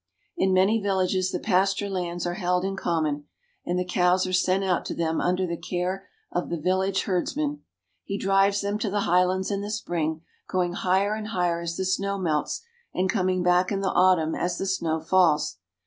[0.35, 3.25] In many villages the pasture lands are held in common,
[3.67, 3.69] 266 SWITZERLAND.
[3.69, 7.61] and the cows are sent out to them under the care of the village herdsman.
[8.03, 11.85] He drives them to the highlands in the spring, going higher and higher as the
[11.85, 12.63] snow melts,
[12.95, 15.59] and coming back in the autumn as the snow falls.